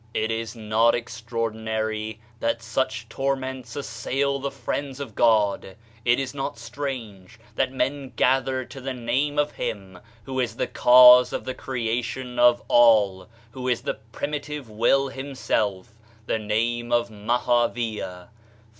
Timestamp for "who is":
10.23-10.55, 13.61-13.81